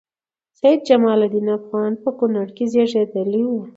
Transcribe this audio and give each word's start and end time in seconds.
سيدجمال 0.59 1.19
الدين 1.25 1.47
افغان 1.57 1.91
په 2.03 2.09
کونړ 2.19 2.47
کې 2.55 2.65
زیږیدلی 2.73 3.43
وه 3.47 3.63